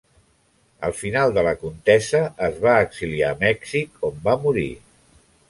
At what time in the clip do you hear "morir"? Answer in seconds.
4.49-4.69